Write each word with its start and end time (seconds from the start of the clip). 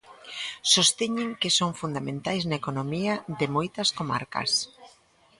Sosteñen 0.73 1.29
que 1.41 1.49
son 1.59 1.71
fundamentais 1.81 2.41
na 2.49 2.59
economía 2.61 3.13
de 3.39 3.47
moitas 3.55 3.89
comarcas. 3.99 4.51